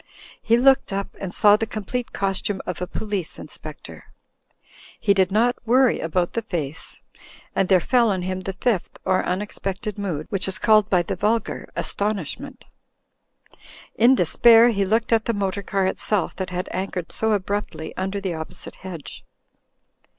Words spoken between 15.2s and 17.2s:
the motor car itself that had anchored